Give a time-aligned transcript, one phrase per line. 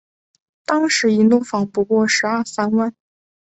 [0.65, 2.95] 当时一栋房不过十二三万